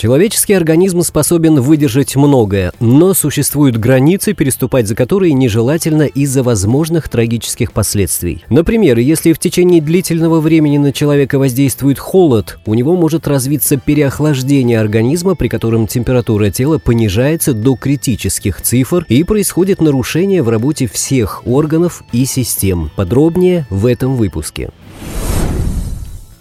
Человеческий 0.00 0.54
организм 0.54 1.02
способен 1.02 1.60
выдержать 1.60 2.16
многое, 2.16 2.72
но 2.80 3.12
существуют 3.12 3.76
границы, 3.76 4.32
переступать 4.32 4.88
за 4.88 4.94
которые 4.94 5.34
нежелательно 5.34 6.04
из-за 6.04 6.42
возможных 6.42 7.10
трагических 7.10 7.70
последствий. 7.74 8.42
Например, 8.48 8.96
если 8.96 9.34
в 9.34 9.38
течение 9.38 9.82
длительного 9.82 10.40
времени 10.40 10.78
на 10.78 10.94
человека 10.94 11.38
воздействует 11.38 11.98
холод, 11.98 12.58
у 12.64 12.72
него 12.72 12.96
может 12.96 13.28
развиться 13.28 13.76
переохлаждение 13.76 14.80
организма, 14.80 15.34
при 15.34 15.48
котором 15.48 15.86
температура 15.86 16.48
тела 16.48 16.78
понижается 16.78 17.52
до 17.52 17.76
критических 17.76 18.62
цифр 18.62 19.04
и 19.10 19.22
происходит 19.22 19.82
нарушение 19.82 20.42
в 20.42 20.48
работе 20.48 20.86
всех 20.86 21.46
органов 21.46 22.04
и 22.12 22.24
систем. 22.24 22.90
Подробнее 22.96 23.66
в 23.68 23.84
этом 23.84 24.16
выпуске. 24.16 24.70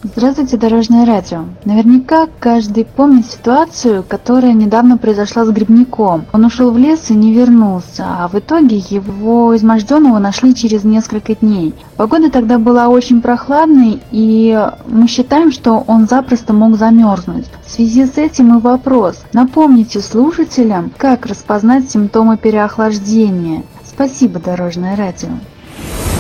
Здравствуйте, 0.01 0.55
Дорожное 0.55 1.05
радио. 1.05 1.43
Наверняка 1.65 2.29
каждый 2.39 2.85
помнит 2.85 3.25
ситуацию, 3.25 4.01
которая 4.07 4.53
недавно 4.53 4.97
произошла 4.97 5.43
с 5.43 5.49
грибником. 5.49 6.25
Он 6.31 6.45
ушел 6.45 6.71
в 6.71 6.77
лес 6.77 7.09
и 7.09 7.13
не 7.13 7.33
вернулся, 7.33 8.05
а 8.07 8.29
в 8.29 8.39
итоге 8.39 8.77
его 8.77 9.53
изможденного 9.57 10.19
нашли 10.19 10.55
через 10.55 10.85
несколько 10.85 11.35
дней. 11.35 11.73
Погода 11.97 12.31
тогда 12.31 12.59
была 12.59 12.87
очень 12.87 13.21
прохладной, 13.21 13.99
и 14.11 14.69
мы 14.87 15.09
считаем, 15.09 15.51
что 15.51 15.83
он 15.85 16.07
запросто 16.07 16.53
мог 16.53 16.77
замерзнуть. 16.77 17.47
В 17.65 17.69
связи 17.69 18.05
с 18.05 18.17
этим 18.17 18.57
и 18.57 18.61
вопрос. 18.61 19.17
Напомните 19.33 19.99
слушателям, 19.99 20.93
как 20.95 21.25
распознать 21.25 21.91
симптомы 21.91 22.37
переохлаждения. 22.37 23.63
Спасибо, 23.85 24.39
Дорожное 24.39 24.95
радио. 24.95 25.27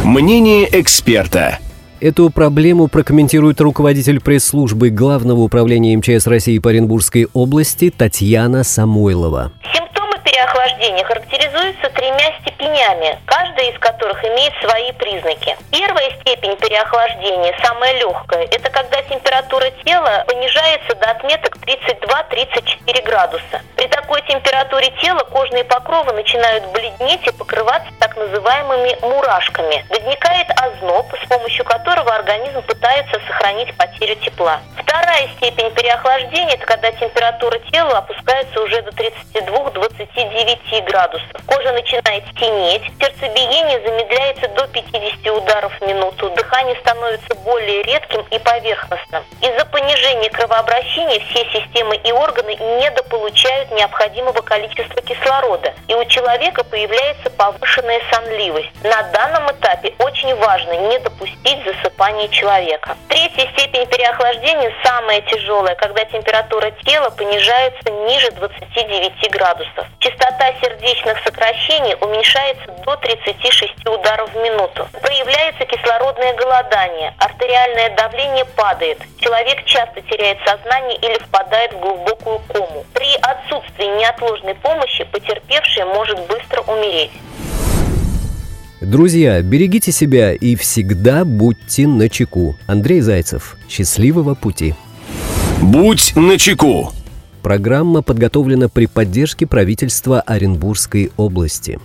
Мнение 0.03 0.67
эксперта. 0.81 1.59
Эту 2.01 2.29
проблему 2.29 2.87
прокомментирует 2.87 3.59
руководитель 3.59 4.21
пресс-службы 4.21 4.89
Главного 4.89 5.41
управления 5.41 5.97
МЧС 5.97 6.27
России 6.27 6.57
по 6.57 6.69
Оренбургской 6.69 7.27
области 7.33 7.89
Татьяна 7.89 8.63
Самойлова. 8.63 9.51
Симптомы 9.75 10.15
переохлаждения 10.23 11.03
характеризуются 11.03 11.89
тремя 11.89 12.31
степенями, 12.39 13.19
каждая 13.25 13.71
из 13.73 13.79
которых 13.79 14.23
имеет 14.23 14.53
свои 14.63 14.93
признаки. 14.93 15.57
Первая 15.71 16.09
степень 16.21 16.55
переохлаждения, 16.55 17.53
самая 17.61 17.91
легкая, 17.99 18.45
это 18.45 18.69
когда 18.69 19.01
температура 19.01 19.67
тела 19.83 20.23
понижается 20.25 20.95
до 20.95 21.11
отметок 21.11 21.57
32-34 21.67 23.05
градуса. 23.05 23.59
Такой 24.09 24.23
температуре 24.27 24.89
тела 25.03 25.19
кожные 25.19 25.63
покровы 25.63 26.11
начинают 26.13 26.65
бледнеть 26.71 27.27
и 27.27 27.31
покрываться 27.31 27.91
так 27.99 28.17
называемыми 28.17 28.97
мурашками. 29.03 29.85
Возникает 29.87 30.47
озноб, 30.59 31.05
с 31.23 31.27
помощью 31.27 31.63
которого 31.63 32.15
организм 32.15 32.63
пытается 32.63 33.19
сохранить 33.27 33.77
потерю 33.77 34.15
тепла. 34.15 34.61
Вторая 34.81 35.27
степень 35.37 35.69
переохлаждения– 35.75 36.55
это 36.55 36.65
когда 36.65 36.91
температура 36.93 37.59
тела 37.71 37.99
опускается 37.99 38.59
уже 38.63 38.81
до 38.81 38.89
32-29 38.89 40.85
градусов. 40.85 41.29
Кожа 41.45 41.71
начинает 41.71 42.23
синеть, 42.39 42.91
сердцебиение 42.99 43.79
замедляется 43.85 44.47
до 44.47 44.65
50 44.69 45.27
ударов 45.37 45.71
в 45.79 45.85
минуту, 45.85 46.31
дыхание 46.31 46.75
становится 46.77 47.35
более 47.45 47.83
редким 47.83 48.25
и 48.31 48.39
поверхностным. 48.39 49.23
Из-за 49.41 49.65
понижения 49.65 50.29
кровообращения 50.29 51.19
все 51.29 51.45
системы 51.53 51.95
и 51.95 52.11
органы 52.11 52.55
недополучают 52.55 53.71
необходимого 53.71 54.41
количества 54.41 55.01
кислорода, 55.01 55.73
и 55.87 55.95
у 55.95 56.03
человека 56.05 56.63
появляется 56.65 57.29
повышенная 57.29 58.01
сонливость. 58.11 58.69
На 58.83 59.01
данном 59.13 59.49
этапе 59.51 59.93
очень 59.99 60.35
важно 60.35 60.73
не 60.89 60.99
допустить 60.99 61.63
засыпания 61.63 62.27
человека. 62.27 62.97
Третья 63.07 63.47
степень 63.53 63.85
переохлаждения 63.87 64.73
самая 64.83 65.21
тяжелая, 65.21 65.75
когда 65.75 66.03
температура 66.03 66.71
тела 66.85 67.09
понижается 67.09 67.89
ниже 67.91 68.31
29 68.31 69.31
градусов. 69.31 69.87
Частота 69.99 70.53
сердечных 70.61 71.17
сокращений 71.23 71.95
уменьшается 72.01 72.67
до 72.85 72.95
36 72.97 73.87
ударов 73.87 74.29
в 74.33 74.37
минуту. 74.37 74.87
Кислородное 76.29 76.33
голодание, 76.35 77.13
артериальное 77.17 77.95
давление 77.95 78.45
падает, 78.55 78.97
человек 79.17 79.63
часто 79.65 80.01
теряет 80.01 80.37
сознание 80.45 80.97
или 80.97 81.17
впадает 81.23 81.73
в 81.73 81.79
глубокую 81.79 82.39
кому. 82.47 82.85
При 82.93 83.15
отсутствии 83.21 83.99
неотложной 83.99 84.55
помощи 84.55 85.05
потерпевший 85.11 85.85
может 85.85 86.19
быстро 86.27 86.61
умереть. 86.61 87.11
Друзья, 88.81 89.41
берегите 89.41 89.91
себя 89.91 90.33
и 90.33 90.55
всегда 90.55 91.25
будьте 91.25 91.87
начеку. 91.87 92.55
Андрей 92.67 93.01
Зайцев. 93.01 93.57
Счастливого 93.69 94.35
пути. 94.35 94.73
Будь 95.61 96.15
начеку. 96.15 96.91
Программа 97.41 98.01
подготовлена 98.01 98.69
при 98.69 98.85
поддержке 98.85 99.47
правительства 99.47 100.21
Оренбургской 100.21 101.11
области. 101.17 101.79